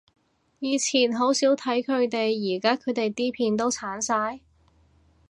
[0.57, 4.39] 以前好少睇佢哋，而家佢哋啲片都剷晒？